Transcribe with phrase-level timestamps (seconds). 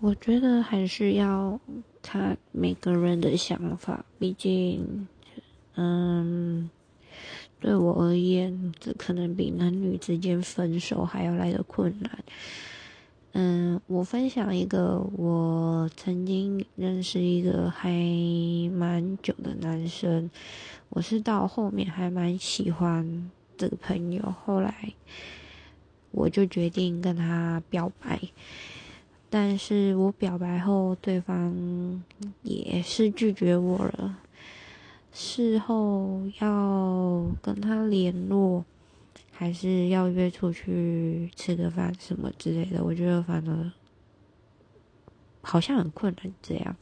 [0.00, 1.60] 我觉得还是要
[2.00, 5.06] 看每个人的想法，毕竟，
[5.74, 6.70] 嗯，
[7.60, 12.24] 对我而言，这可能比男女之间分手还要来的困难。
[13.32, 17.90] 嗯，我分享一个，我曾经认识一个还
[18.72, 20.30] 蛮久的男生，
[20.88, 24.94] 我是到后面还蛮喜欢这个朋友，后来
[26.10, 28.18] 我就决定跟他表白。
[29.32, 32.02] 但是我表白后，对方
[32.42, 34.18] 也是拒绝我了。
[35.12, 38.64] 事后要跟他联络，
[39.30, 43.72] 还是要约出去吃个饭什么之类的，我觉得反正
[45.42, 46.76] 好像很困难这样。